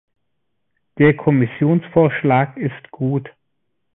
[0.97, 3.29] Der Kommissionsvorschlag ist gut.